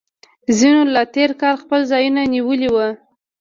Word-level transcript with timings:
ځینو 0.57 0.81
لا 0.93 1.03
تیر 1.13 1.31
کال 1.41 1.55
خپل 1.63 1.81
ځایونه 1.91 2.21
نیولي 2.33 2.69
وي 2.75 2.89